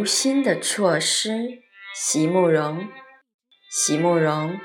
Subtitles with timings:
[0.00, 1.62] 无心的错失，
[1.94, 2.88] 席慕容。
[3.70, 4.58] 席慕容，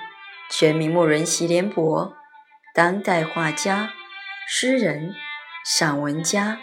[0.50, 2.14] 全名慕人席联博，
[2.74, 3.92] 当代画家、
[4.48, 5.14] 诗人、
[5.66, 6.60] 散文家。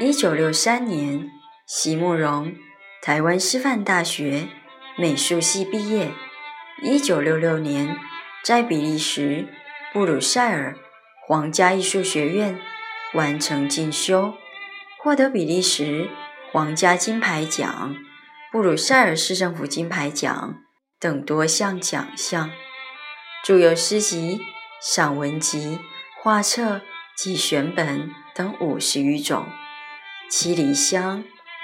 [0.00, 1.30] 一九六三年，
[1.66, 2.54] 席慕容
[3.02, 4.48] 台湾师范大学
[4.98, 6.12] 美术系毕业。
[6.82, 7.96] 一九六六年，
[8.44, 9.46] 在比利时
[9.92, 10.76] 布鲁塞尔
[11.26, 12.58] 皇家艺术学院
[13.14, 14.34] 完成进修，
[14.98, 16.10] 获得比利时
[16.50, 17.96] 皇家金牌奖、
[18.50, 20.56] 布鲁塞尔市政府金牌奖。
[20.98, 22.52] 等多项奖项，
[23.42, 24.40] 著有诗集、
[24.80, 25.80] 散文集、
[26.22, 26.80] 画册
[27.16, 29.46] 及选本等五十余种，
[30.32, 31.18] 《七里香》《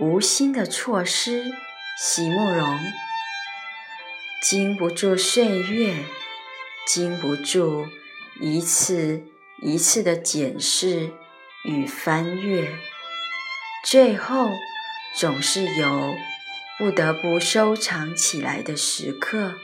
[0.00, 1.52] 无心的错失，
[1.98, 2.78] 席慕容，
[4.40, 6.04] 经不住岁月，
[6.86, 7.88] 经不住
[8.40, 9.24] 一次
[9.60, 11.10] 一次的检视
[11.64, 12.70] 与翻阅，
[13.84, 14.48] 最后
[15.16, 16.14] 总是有
[16.78, 19.54] 不得不收藏起来的时刻。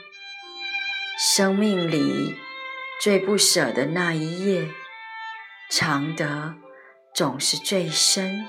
[1.16, 2.34] 生命里
[3.00, 4.68] 最不舍的那一页，
[5.70, 6.56] 藏得
[7.14, 8.48] 总是最深，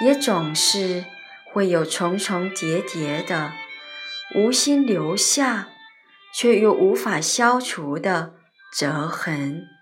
[0.00, 1.04] 也总是
[1.44, 3.52] 会有重重叠叠的
[4.34, 5.68] 无心留下，
[6.34, 8.34] 却又无法消除的
[8.76, 9.77] 折痕。